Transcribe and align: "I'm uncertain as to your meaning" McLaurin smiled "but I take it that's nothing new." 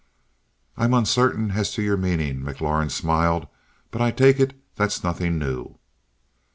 "I'm 0.77 0.95
uncertain 0.95 1.51
as 1.51 1.71
to 1.73 1.83
your 1.83 1.95
meaning" 1.95 2.41
McLaurin 2.41 2.89
smiled 2.89 3.45
"but 3.91 4.01
I 4.01 4.09
take 4.09 4.39
it 4.39 4.55
that's 4.75 5.03
nothing 5.03 5.37
new." 5.37 5.77